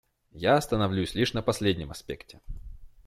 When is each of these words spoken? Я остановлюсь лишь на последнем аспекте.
Я 0.39 0.55
остановлюсь 0.55 1.13
лишь 1.13 1.33
на 1.33 1.43
последнем 1.43 1.91
аспекте. 1.91 2.41